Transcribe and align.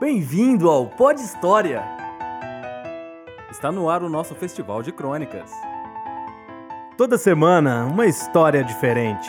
Bem-vindo 0.00 0.70
ao 0.70 0.86
Pod 0.86 1.20
História! 1.20 1.84
Está 3.50 3.70
no 3.70 3.90
ar 3.90 4.02
o 4.02 4.08
nosso 4.08 4.34
festival 4.34 4.82
de 4.82 4.92
crônicas. 4.92 5.50
Toda 6.96 7.18
semana, 7.18 7.84
uma 7.84 8.06
história 8.06 8.64
diferente. 8.64 9.28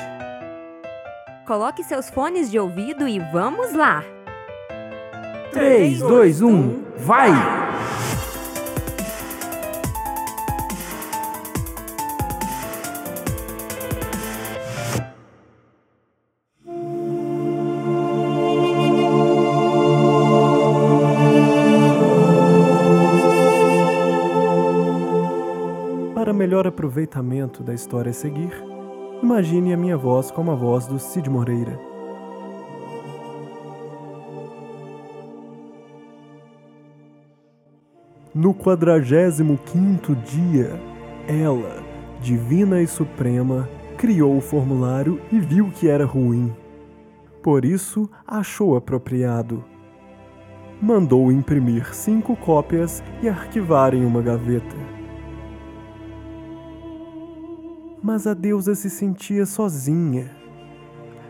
Coloque 1.46 1.83
seus 1.83 2.10
fones 2.10 2.49
de 2.49 2.57
ouvido 2.57 3.05
e 3.05 3.19
vamos 3.19 3.73
lá! 3.73 4.01
3, 5.51 5.99
2, 5.99 6.42
1, 6.42 6.83
vai! 6.99 7.60
Melhor 26.62 26.68
aproveitamento 26.68 27.64
da 27.64 27.74
história 27.74 28.12
a 28.12 28.14
seguir, 28.14 28.52
imagine 29.24 29.74
a 29.74 29.78
minha 29.78 29.98
voz 29.98 30.30
como 30.30 30.52
a 30.52 30.56
voz 30.56 30.86
do 30.86 31.00
Cid 31.00 31.28
Moreira. 31.28 31.80
No 38.34 38.54
quadragésimo 38.54 39.58
quinto 39.58 40.16
dia, 40.16 40.80
ela, 41.28 41.84
divina 42.22 42.82
e 42.82 42.88
suprema, 42.88 43.68
criou 43.98 44.38
o 44.38 44.42
formulário 44.42 45.20
e 45.32 45.40
viu 45.40 45.72
que 45.72 45.88
era 45.88 46.06
ruim. 46.06 46.54
Por 47.42 47.66
isso, 47.66 48.09
achou 48.28 48.76
apropriado. 48.76 49.64
Mandou 50.80 51.31
imprimir 51.31 51.94
cinco 51.94 52.36
cópias 52.36 53.03
e 53.22 53.28
arquivar 53.28 53.94
em 53.94 54.06
uma 54.06 54.22
gaveta. 54.22 55.00
Mas 58.02 58.25
a 58.25 58.33
deusa 58.33 58.73
se 58.73 58.89
sentia 58.89 59.45
sozinha. 59.45 60.31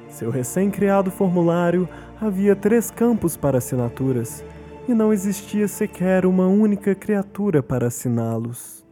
Seu 0.08 0.30
recém-criado 0.30 1.09
formulário 1.09 1.88
havia 2.19 2.55
três 2.55 2.91
campos 2.91 3.36
para 3.36 3.58
assinaturas 3.58 4.44
e 4.88 4.94
não 4.94 5.14
existia 5.14 5.67
sequer 5.67 6.25
uma 6.25 6.47
única 6.47 6.94
criatura 6.94 7.64
para 7.64 7.88
assiná-los. 7.88 8.86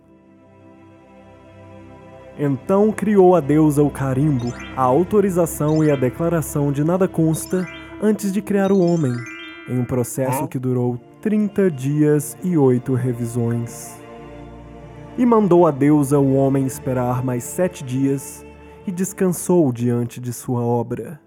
Então 2.37 2.89
criou 2.91 3.35
a 3.35 3.41
deusa 3.41 3.83
o 3.83 3.89
carimbo, 3.89 4.53
a 4.75 4.81
autorização 4.81 5.83
e 5.83 5.91
a 5.91 5.95
declaração 5.97 6.71
de 6.71 6.85
nada 6.85 7.05
consta 7.05 7.67
antes 8.01 8.31
de 8.31 8.41
criar 8.41 8.71
o 8.71 8.79
homem, 8.79 9.13
em 9.67 9.77
um 9.77 9.83
processo 9.83 10.47
que 10.47 10.57
durou 10.57 10.97
30 11.21 11.69
dias 11.69 12.37
e 12.41 12.57
oito 12.57 12.93
revisões. 12.93 13.98
E 15.19 15.25
mandou 15.25 15.67
a 15.67 15.71
deusa 15.71 16.17
o 16.17 16.33
homem 16.33 16.65
esperar 16.65 17.21
mais 17.25 17.43
sete 17.43 17.83
dias 17.83 18.45
e 18.87 18.91
descansou 18.91 19.69
diante 19.69 20.17
de 20.17 20.31
sua 20.31 20.61
obra. 20.61 21.19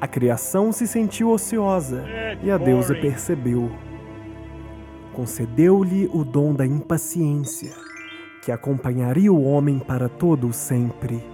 A 0.00 0.08
criação 0.08 0.72
se 0.72 0.84
sentiu 0.88 1.30
ociosa 1.30 2.04
e 2.42 2.50
a 2.50 2.58
deusa 2.58 2.92
percebeu. 2.92 3.70
Concedeu-lhe 5.12 6.10
o 6.12 6.24
dom 6.24 6.52
da 6.52 6.66
impaciência, 6.66 7.70
que 8.44 8.50
acompanharia 8.50 9.32
o 9.32 9.44
homem 9.44 9.78
para 9.78 10.08
todo 10.08 10.48
o 10.48 10.52
sempre. 10.52 11.24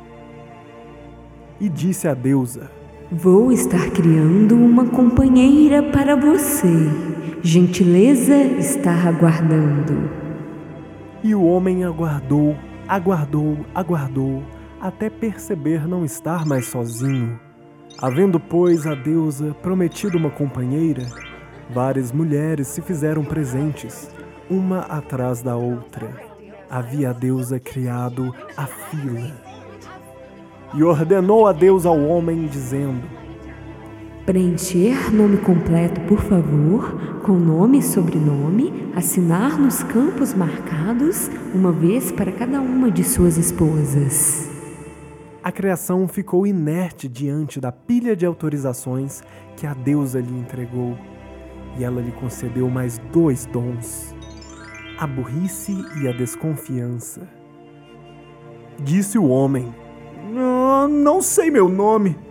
E 1.58 1.66
disse 1.66 2.06
à 2.06 2.12
deusa: 2.12 2.70
Vou 3.10 3.50
estar 3.50 3.90
criando 3.92 4.54
uma 4.54 4.84
companheira 4.84 5.82
para 5.82 6.14
você. 6.14 6.68
Gentileza 7.42 8.36
está 8.36 8.92
aguardando. 9.08 10.27
E 11.22 11.34
o 11.34 11.42
homem 11.44 11.84
aguardou, 11.84 12.56
aguardou, 12.86 13.58
aguardou, 13.74 14.42
até 14.80 15.10
perceber 15.10 15.86
não 15.86 16.04
estar 16.04 16.46
mais 16.46 16.66
sozinho. 16.66 17.38
Havendo, 18.00 18.38
pois, 18.38 18.86
a 18.86 18.94
deusa 18.94 19.54
prometido 19.60 20.16
uma 20.16 20.30
companheira, 20.30 21.02
várias 21.68 22.12
mulheres 22.12 22.68
se 22.68 22.80
fizeram 22.80 23.24
presentes, 23.24 24.08
uma 24.48 24.80
atrás 24.80 25.42
da 25.42 25.56
outra. 25.56 26.08
Havia 26.70 27.10
a 27.10 27.12
deusa 27.12 27.58
criado 27.58 28.32
a 28.56 28.66
fila. 28.66 29.32
E 30.74 30.84
ordenou 30.84 31.46
a 31.46 31.52
deusa 31.52 31.88
ao 31.88 32.00
homem, 32.00 32.46
dizendo: 32.46 33.02
Preencher 34.28 35.10
nome 35.10 35.38
completo, 35.38 36.02
por 36.02 36.20
favor, 36.20 37.22
com 37.22 37.32
nome 37.32 37.78
e 37.78 37.82
sobrenome, 37.82 38.92
assinar 38.94 39.58
nos 39.58 39.82
campos 39.82 40.34
marcados, 40.34 41.30
uma 41.54 41.72
vez 41.72 42.12
para 42.12 42.30
cada 42.30 42.60
uma 42.60 42.90
de 42.90 43.02
suas 43.02 43.38
esposas. 43.38 44.50
A 45.42 45.50
criação 45.50 46.06
ficou 46.06 46.46
inerte 46.46 47.08
diante 47.08 47.58
da 47.58 47.72
pilha 47.72 48.14
de 48.14 48.26
autorizações 48.26 49.22
que 49.56 49.66
a 49.66 49.72
deusa 49.72 50.20
lhe 50.20 50.38
entregou, 50.38 50.94
e 51.78 51.82
ela 51.82 52.02
lhe 52.02 52.12
concedeu 52.12 52.68
mais 52.68 52.98
dois 53.10 53.46
dons: 53.46 54.14
a 54.98 55.06
burrice 55.06 55.74
e 56.02 56.06
a 56.06 56.12
desconfiança. 56.12 57.26
Disse 58.78 59.16
o 59.16 59.28
homem: 59.28 59.74
"Ah, 60.36 60.86
Não 60.86 61.22
sei 61.22 61.50
meu 61.50 61.66
nome, 61.66 62.27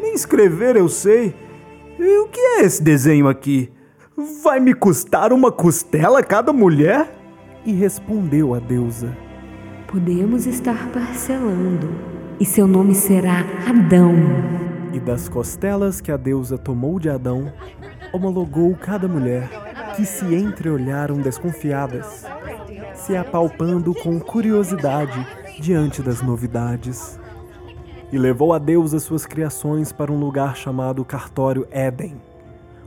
nem 0.00 0.14
escrever 0.14 0.76
eu 0.76 0.88
sei. 0.88 1.34
E 1.98 2.18
o 2.18 2.28
que 2.28 2.40
é 2.40 2.62
esse 2.62 2.82
desenho 2.82 3.28
aqui? 3.28 3.70
Vai 4.42 4.58
me 4.58 4.74
custar 4.74 5.32
uma 5.32 5.52
costela 5.52 6.22
cada 6.22 6.52
mulher? 6.52 7.14
E 7.64 7.72
respondeu 7.72 8.54
a 8.54 8.58
deusa: 8.58 9.16
Podemos 9.86 10.46
estar 10.46 10.88
parcelando, 10.92 11.90
e 12.38 12.44
seu 12.44 12.66
nome 12.66 12.94
será 12.94 13.44
Adão. 13.68 14.14
E 14.92 14.98
das 14.98 15.28
costelas 15.28 16.00
que 16.00 16.10
a 16.10 16.16
deusa 16.16 16.56
tomou 16.56 16.98
de 16.98 17.08
Adão, 17.08 17.52
homologou 18.12 18.74
cada 18.74 19.06
mulher, 19.06 19.48
que 19.94 20.06
se 20.06 20.34
entreolharam 20.34 21.18
desconfiadas, 21.18 22.24
se 22.94 23.16
apalpando 23.16 23.94
com 23.94 24.18
curiosidade 24.18 25.26
diante 25.60 26.02
das 26.02 26.22
novidades. 26.22 27.19
E 28.12 28.18
levou 28.18 28.52
a 28.52 28.58
deusa 28.58 28.98
suas 28.98 29.24
criações 29.24 29.92
para 29.92 30.10
um 30.10 30.18
lugar 30.18 30.56
chamado 30.56 31.04
Cartório 31.04 31.66
Éden, 31.70 32.20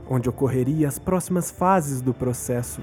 onde 0.08 0.28
ocorreria 0.28 0.86
as 0.86 0.98
próximas 0.98 1.50
fases 1.50 2.02
do 2.02 2.12
processo. 2.12 2.82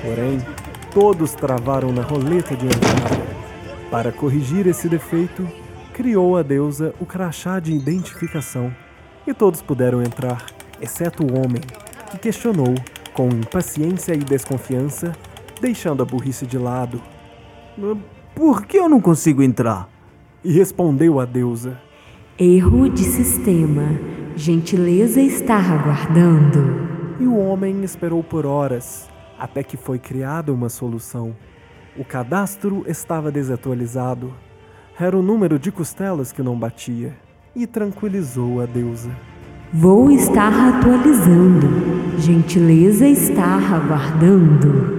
Porém, 0.00 0.38
todos 0.92 1.34
travaram 1.34 1.92
na 1.92 2.02
roleta 2.02 2.56
de 2.56 2.66
entrada. 2.66 3.28
Para 3.90 4.12
corrigir 4.12 4.66
esse 4.66 4.88
defeito, 4.88 5.46
criou 5.92 6.36
a 6.36 6.42
deusa 6.42 6.94
o 6.98 7.04
crachá 7.04 7.60
de 7.60 7.72
identificação 7.72 8.72
e 9.26 9.34
todos 9.34 9.60
puderam 9.60 10.00
entrar, 10.00 10.46
exceto 10.80 11.22
o 11.22 11.38
homem, 11.38 11.60
que 12.10 12.18
questionou, 12.18 12.74
com 13.12 13.28
impaciência 13.28 14.14
e 14.14 14.18
desconfiança, 14.18 15.12
deixando 15.60 16.02
a 16.02 16.06
burrice 16.06 16.46
de 16.46 16.56
lado. 16.56 17.02
Por 18.38 18.66
que 18.66 18.78
eu 18.78 18.88
não 18.88 19.00
consigo 19.00 19.42
entrar? 19.42 19.88
E 20.44 20.52
respondeu 20.52 21.18
a 21.18 21.24
deusa: 21.24 21.76
Erro 22.38 22.88
de 22.88 23.02
sistema. 23.02 23.82
Gentileza 24.36 25.20
está 25.20 25.56
aguardando. 25.56 26.60
E 27.18 27.26
o 27.26 27.36
homem 27.36 27.82
esperou 27.82 28.22
por 28.22 28.46
horas, 28.46 29.08
até 29.36 29.64
que 29.64 29.76
foi 29.76 29.98
criada 29.98 30.52
uma 30.52 30.68
solução. 30.68 31.34
O 31.98 32.04
cadastro 32.04 32.84
estava 32.86 33.32
desatualizado. 33.32 34.32
Era 34.96 35.18
o 35.18 35.22
número 35.22 35.58
de 35.58 35.72
costelas 35.72 36.30
que 36.30 36.40
não 36.40 36.56
batia. 36.56 37.16
E 37.56 37.66
tranquilizou 37.66 38.60
a 38.60 38.66
deusa. 38.66 39.10
Vou 39.72 40.12
estar 40.12 40.52
atualizando. 40.52 41.66
Gentileza 42.20 43.08
está 43.08 43.56
aguardando. 43.56 44.97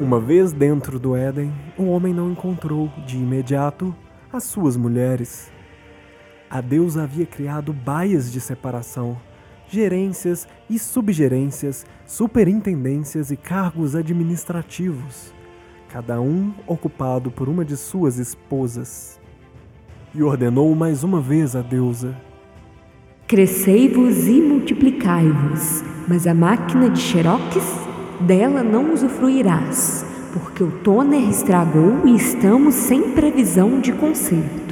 Uma 0.00 0.18
vez 0.18 0.50
dentro 0.50 0.98
do 0.98 1.14
Éden, 1.14 1.52
o 1.76 1.84
homem 1.84 2.14
não 2.14 2.32
encontrou, 2.32 2.90
de 3.06 3.18
imediato, 3.18 3.94
as 4.32 4.44
suas 4.44 4.74
mulheres. 4.74 5.52
A 6.48 6.62
deusa 6.62 7.02
havia 7.02 7.26
criado 7.26 7.70
baias 7.70 8.32
de 8.32 8.40
separação, 8.40 9.18
gerências 9.68 10.48
e 10.70 10.78
subgerências, 10.78 11.84
superintendências 12.06 13.30
e 13.30 13.36
cargos 13.36 13.94
administrativos, 13.94 15.34
cada 15.90 16.18
um 16.18 16.54
ocupado 16.66 17.30
por 17.30 17.46
uma 17.46 17.62
de 17.62 17.76
suas 17.76 18.18
esposas. 18.18 19.20
E 20.14 20.22
ordenou 20.22 20.74
mais 20.74 21.04
uma 21.04 21.20
vez 21.20 21.54
a 21.54 21.60
deusa: 21.60 22.16
Crescei-vos 23.26 24.26
e 24.26 24.40
multiplicai-vos, 24.40 25.84
mas 26.08 26.26
a 26.26 26.32
máquina 26.32 26.88
de 26.88 26.98
xerox 26.98 27.89
dela 28.20 28.62
não 28.62 28.92
usufruirás, 28.92 30.04
porque 30.32 30.62
o 30.62 30.70
toner 30.70 31.28
estragou 31.28 32.06
e 32.06 32.14
estamos 32.14 32.74
sem 32.74 33.12
previsão 33.12 33.80
de 33.80 33.92
conserto. 33.92 34.70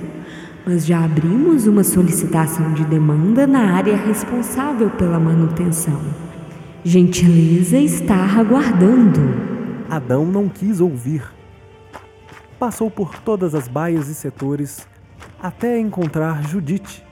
mas 0.69 0.85
já 0.85 1.03
abrimos 1.03 1.67
uma 1.67 1.83
solicitação 1.83 2.75
de 2.75 2.85
demanda 2.85 3.47
na 3.47 3.75
área 3.75 3.97
responsável 3.97 4.91
pela 4.91 5.19
manutenção. 5.19 5.99
Gentileza 6.85 7.79
estar 7.79 8.39
aguardando. 8.39 9.19
Adão 9.89 10.27
não 10.27 10.47
quis 10.47 10.79
ouvir. 10.79 11.23
Passou 12.59 12.91
por 12.91 13.19
todas 13.21 13.55
as 13.55 13.67
baias 13.67 14.09
e 14.09 14.15
setores 14.15 14.87
até 15.41 15.79
encontrar 15.79 16.47
Judite, 16.47 17.03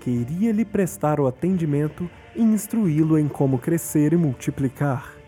que 0.00 0.10
iria 0.10 0.52
lhe 0.52 0.66
prestar 0.66 1.18
o 1.18 1.26
atendimento 1.26 2.06
e 2.36 2.42
instruí-lo 2.42 3.18
em 3.18 3.28
como 3.28 3.58
crescer 3.58 4.12
e 4.12 4.16
multiplicar. 4.18 5.19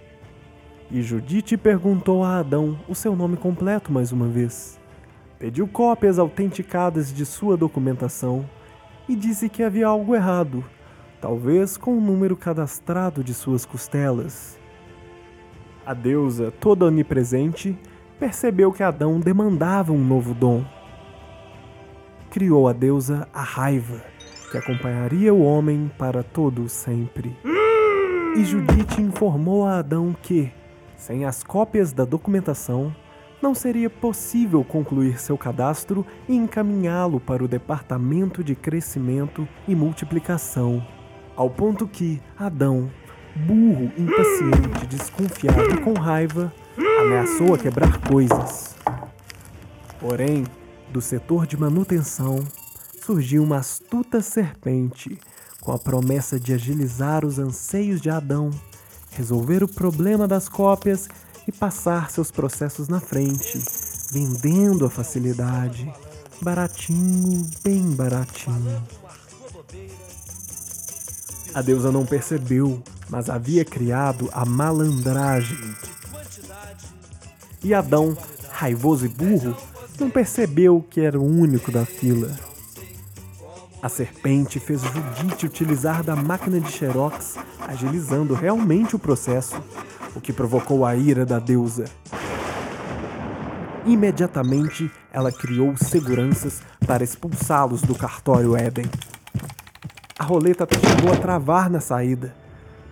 E 0.92 1.00
Judite 1.00 1.56
perguntou 1.56 2.22
a 2.22 2.40
Adão 2.40 2.78
o 2.86 2.94
seu 2.94 3.16
nome 3.16 3.38
completo 3.38 3.90
mais 3.90 4.12
uma 4.12 4.28
vez. 4.28 4.78
Pediu 5.38 5.66
cópias 5.66 6.18
autenticadas 6.18 7.10
de 7.14 7.24
sua 7.24 7.56
documentação 7.56 8.44
e 9.08 9.16
disse 9.16 9.48
que 9.48 9.62
havia 9.62 9.86
algo 9.86 10.14
errado, 10.14 10.62
talvez 11.18 11.78
com 11.78 11.96
o 11.96 12.00
número 12.00 12.36
cadastrado 12.36 13.24
de 13.24 13.32
suas 13.32 13.64
costelas. 13.64 14.58
A 15.86 15.94
deusa, 15.94 16.52
toda 16.60 16.84
onipresente, 16.84 17.74
percebeu 18.20 18.70
que 18.70 18.82
Adão 18.82 19.18
demandava 19.18 19.94
um 19.94 20.04
novo 20.04 20.34
dom. 20.34 20.62
Criou 22.28 22.68
a 22.68 22.74
deusa 22.74 23.26
a 23.32 23.42
raiva, 23.42 24.04
que 24.50 24.58
acompanharia 24.58 25.32
o 25.32 25.42
homem 25.42 25.90
para 25.96 26.22
todo 26.22 26.68
sempre. 26.68 27.34
E 28.36 28.44
Judite 28.44 29.00
informou 29.00 29.64
a 29.66 29.78
Adão 29.78 30.14
que, 30.22 30.52
sem 31.02 31.25
as 31.25 31.43
cópias 31.43 31.93
da 31.93 32.04
documentação, 32.04 32.94
não 33.43 33.56
seria 33.56 33.90
possível 33.90 34.62
concluir 34.62 35.20
seu 35.20 35.37
cadastro 35.37 36.06
e 36.28 36.37
encaminhá-lo 36.37 37.19
para 37.19 37.43
o 37.43 37.49
Departamento 37.49 38.44
de 38.44 38.54
Crescimento 38.54 39.49
e 39.66 39.75
Multiplicação. 39.75 40.87
Ao 41.34 41.50
ponto 41.50 41.88
que 41.88 42.22
Adão, 42.38 42.88
burro, 43.34 43.90
impaciente, 43.99 44.87
desconfiado 44.87 45.75
e 45.75 45.81
com 45.81 45.93
raiva, 45.94 46.52
ameaçou 47.00 47.52
a 47.52 47.58
quebrar 47.58 47.98
coisas. 48.02 48.76
Porém, 49.98 50.44
do 50.93 51.00
setor 51.00 51.48
de 51.48 51.56
manutenção, 51.56 52.38
surgiu 53.05 53.43
uma 53.43 53.56
astuta 53.56 54.20
serpente 54.20 55.19
com 55.60 55.72
a 55.72 55.78
promessa 55.78 56.38
de 56.38 56.52
agilizar 56.52 57.25
os 57.25 57.40
anseios 57.40 58.00
de 58.00 58.08
Adão 58.08 58.50
resolver 59.16 59.62
o 59.62 59.68
problema 59.68 60.26
das 60.26 60.48
cópias 60.48 61.08
e 61.46 61.52
passar 61.52 62.10
seus 62.10 62.30
processos 62.30 62.88
na 62.88 63.00
frente, 63.00 63.60
vendendo 64.10 64.84
a 64.84 64.90
facilidade. 64.90 65.92
Baratinho, 66.40 67.48
bem 67.62 67.90
baratinho. 67.90 68.82
A 71.54 71.60
deusa 71.62 71.92
não 71.92 72.06
percebeu, 72.06 72.82
mas 73.08 73.28
havia 73.28 73.64
criado 73.64 74.28
a 74.32 74.44
malandragem. 74.44 75.74
E 77.62 77.74
Adão, 77.74 78.16
raivoso 78.50 79.06
e 79.06 79.08
burro, 79.08 79.56
não 80.00 80.10
percebeu 80.10 80.84
que 80.88 81.00
era 81.00 81.18
o 81.18 81.24
único 81.24 81.70
da 81.70 81.84
fila. 81.84 82.30
A 83.82 83.88
serpente 83.88 84.61
fez 84.61 84.81
Judite 84.81 85.44
utilizar 85.44 86.05
da 86.05 86.14
máquina 86.14 86.61
de 86.61 86.70
Xerox, 86.70 87.37
agilizando 87.67 88.32
realmente 88.32 88.94
o 88.94 88.99
processo, 88.99 89.61
o 90.14 90.20
que 90.20 90.32
provocou 90.32 90.87
a 90.87 90.94
ira 90.94 91.26
da 91.26 91.40
deusa. 91.40 91.87
Imediatamente, 93.84 94.88
ela 95.12 95.32
criou 95.32 95.76
seguranças 95.76 96.62
para 96.87 97.02
expulsá-los 97.02 97.82
do 97.82 97.93
cartório 97.93 98.56
Éden. 98.56 98.84
A 100.17 100.23
roleta 100.23 100.62
até 100.62 100.79
chegou 100.79 101.12
a 101.12 101.17
travar 101.17 101.69
na 101.69 101.81
saída, 101.81 102.37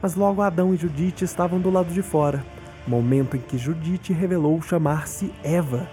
mas 0.02 0.16
logo 0.16 0.42
Adão 0.42 0.74
e 0.74 0.76
Judite 0.76 1.24
estavam 1.24 1.60
do 1.60 1.70
lado 1.70 1.92
de 1.94 2.02
fora, 2.02 2.44
momento 2.84 3.36
em 3.36 3.40
que 3.40 3.56
Judite 3.56 4.12
revelou 4.12 4.60
chamar-se 4.60 5.32
Eva, 5.44 5.88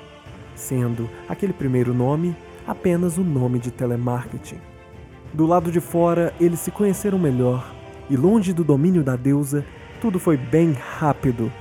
sendo 0.56 1.08
aquele 1.30 1.54
primeiro 1.54 1.94
nome 1.94 2.36
apenas 2.66 3.20
o 3.20 3.24
nome 3.24 3.60
de 3.60 3.70
telemarketing. 3.70 4.76
Do 5.33 5.45
lado 5.45 5.71
de 5.71 5.79
fora, 5.79 6.33
eles 6.39 6.59
se 6.59 6.71
conheceram 6.71 7.19
melhor, 7.19 7.74
e 8.09 8.15
longe 8.15 8.53
do 8.53 8.63
domínio 8.63 9.03
da 9.03 9.15
deusa, 9.15 9.65
tudo 10.01 10.19
foi 10.19 10.38
bem 10.38 10.71
rápido. 10.71 11.51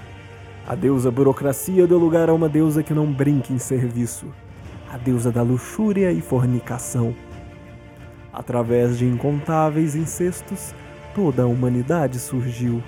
A 0.66 0.74
deusa 0.74 1.10
burocracia 1.10 1.86
deu 1.86 1.98
lugar 1.98 2.28
a 2.28 2.34
uma 2.34 2.48
deusa 2.48 2.82
que 2.82 2.94
não 2.94 3.12
brinca 3.12 3.52
em 3.52 3.58
serviço, 3.58 4.26
a 4.92 4.96
deusa 4.96 5.30
da 5.30 5.42
luxúria 5.42 6.12
e 6.12 6.20
fornicação. 6.20 7.14
Através 8.32 8.98
de 8.98 9.06
incontáveis 9.06 9.94
incestos, 9.94 10.74
toda 11.14 11.42
a 11.42 11.46
humanidade 11.46 12.18
surgiu. 12.18 12.82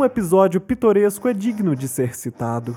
Um 0.00 0.04
episódio 0.06 0.62
pitoresco 0.62 1.28
é 1.28 1.34
digno 1.34 1.76
de 1.76 1.86
ser 1.86 2.16
citado. 2.16 2.74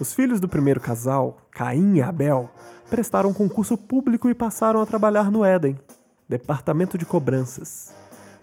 Os 0.00 0.14
filhos 0.14 0.40
do 0.40 0.48
primeiro 0.48 0.80
casal, 0.80 1.36
Caim 1.50 1.96
e 1.96 2.00
Abel, 2.00 2.48
prestaram 2.88 3.30
concurso 3.30 3.76
público 3.76 4.26
e 4.26 4.34
passaram 4.34 4.80
a 4.80 4.86
trabalhar 4.86 5.30
no 5.30 5.44
Éden, 5.44 5.78
departamento 6.26 6.96
de 6.96 7.04
cobranças. 7.04 7.94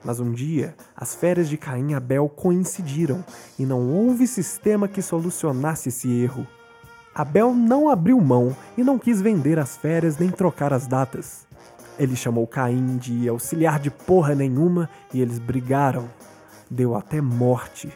Mas 0.05 0.19
um 0.19 0.31
dia, 0.31 0.75
as 0.95 1.15
férias 1.15 1.49
de 1.49 1.57
Caim 1.57 1.89
e 1.89 1.95
Abel 1.95 2.29
coincidiram 2.29 3.25
e 3.57 3.65
não 3.65 3.89
houve 3.89 4.27
sistema 4.27 4.87
que 4.87 5.01
solucionasse 5.01 5.89
esse 5.89 6.07
erro. 6.07 6.45
Abel 7.15 7.51
não 7.51 7.89
abriu 7.89 8.21
mão 8.21 8.55
e 8.77 8.83
não 8.83 8.99
quis 8.99 9.19
vender 9.19 9.57
as 9.57 9.75
férias 9.75 10.19
nem 10.19 10.29
trocar 10.29 10.71
as 10.71 10.85
datas. 10.85 11.47
Ele 11.97 12.15
chamou 12.15 12.45
Caim 12.45 12.97
de 12.97 13.27
auxiliar 13.27 13.79
de 13.79 13.89
porra 13.89 14.35
nenhuma 14.35 14.87
e 15.11 15.19
eles 15.19 15.39
brigaram 15.39 16.07
deu 16.69 16.95
até 16.95 17.21
morte. 17.21 17.91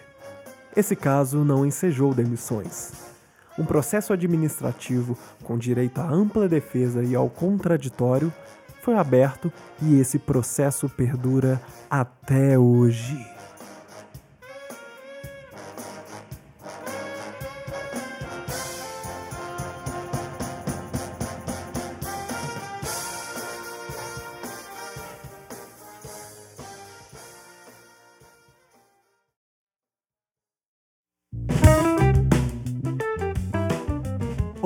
Esse 0.76 0.96
caso 0.96 1.44
não 1.44 1.66
ensejou 1.66 2.14
demissões. 2.14 2.92
Um 3.58 3.66
processo 3.66 4.14
administrativo 4.14 5.18
com 5.44 5.58
direito 5.58 6.00
à 6.00 6.10
ampla 6.10 6.48
defesa 6.48 7.04
e 7.04 7.16
ao 7.16 7.30
contraditório 7.30 8.32
foi 8.82 8.96
aberto 8.96 9.52
e 9.82 10.00
esse 10.00 10.18
processo 10.18 10.90
perdura 10.90 11.62
até 11.90 12.58
hoje. 12.58 13.24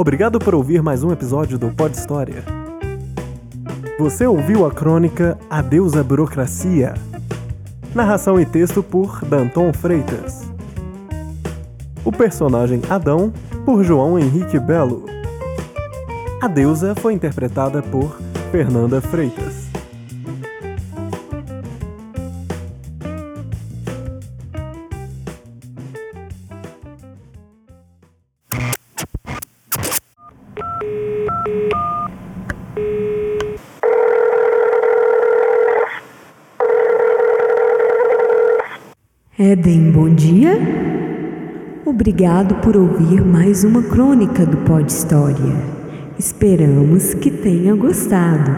Obrigado 0.06 0.38
por 0.38 0.54
ouvir 0.54 0.84
mais 0.84 1.04
um 1.04 1.12
episódio 1.12 1.58
do 1.58 1.72
Pod 1.72 1.98
História. 1.98 2.44
Você 3.98 4.28
ouviu 4.28 4.64
a 4.64 4.70
crônica 4.70 5.36
Adeus 5.50 5.96
à 5.96 6.04
Burocracia. 6.04 6.94
Narração 7.96 8.40
e 8.40 8.46
texto 8.46 8.84
por 8.84 9.26
Danton 9.26 9.74
Freitas. 9.74 10.44
O 12.06 12.12
personagem 12.12 12.84
Adão, 12.88 13.34
por 13.66 13.84
João 13.84 14.20
Henrique 14.20 14.60
Belo. 14.60 15.08
A 16.40 16.48
deusa 16.48 16.94
foi 16.94 17.14
interpretada 17.14 17.82
por 17.82 18.16
Fernanda 18.52 19.02
Freitas. 19.02 19.55
Éden, 39.38 39.92
bom 39.92 40.10
dia. 40.10 40.58
Obrigado 41.86 42.56
por 42.62 42.78
ouvir 42.78 43.22
mais 43.22 43.66
uma 43.66 43.84
crônica 43.84 44.46
do 44.46 44.58
Pod 44.58 44.90
História. 44.90 45.56
Esperamos 46.18 47.14
que 47.14 47.30
tenha 47.30 47.76
gostado. 47.76 48.56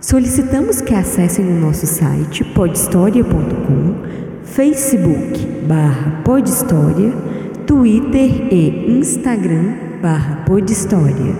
Solicitamos 0.00 0.80
que 0.80 0.92
acessem 0.92 1.46
o 1.46 1.60
nosso 1.60 1.86
site 1.86 2.42
podhistoria.com, 2.42 3.94
Facebook 4.42 5.46
barra 5.66 6.22
podhistória, 6.24 7.12
Twitter 7.64 8.52
e 8.52 8.98
Instagram 8.98 9.91
barra 10.02 10.42
podhistória. 10.44 11.32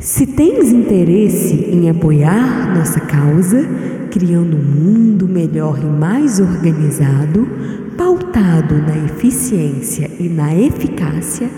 Se 0.00 0.26
tens 0.26 0.72
interesse 0.72 1.68
em 1.70 1.88
apoiar 1.88 2.76
nossa 2.76 2.98
causa, 2.98 3.64
criando 4.10 4.56
um 4.56 4.60
mundo 4.60 5.28
melhor 5.28 5.78
e 5.80 5.86
mais 5.86 6.40
organizado, 6.40 7.48
pautado 7.96 8.74
na 8.82 8.96
eficiência 9.06 10.10
e 10.18 10.28
na 10.28 10.52
eficácia, 10.52 11.48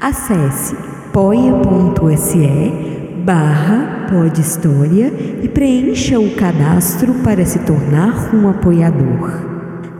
acesse 0.00 0.76
poia.se 1.12 2.48
barra 3.24 4.06
Pode 4.08 4.40
História 4.40 5.12
e 5.42 5.48
preencha 5.48 6.20
o 6.20 6.36
cadastro 6.36 7.12
para 7.24 7.44
se 7.44 7.58
tornar 7.58 8.32
um 8.32 8.48
apoiador. 8.48 9.44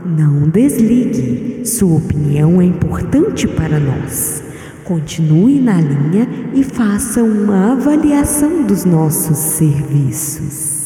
Não 0.05 0.49
desligue, 0.49 1.63
sua 1.65 1.97
opinião 1.97 2.61
é 2.61 2.65
importante 2.65 3.45
para 3.45 3.77
nós. 3.77 4.48
Continue 4.89 5.59
na 5.61 5.79
linha 5.79 6.27
e 6.51 6.63
faça 6.63 7.21
uma 7.21 7.73
avaliação 7.73 8.63
dos 8.63 8.85
nossos 8.85 9.37
serviços. 9.37 10.78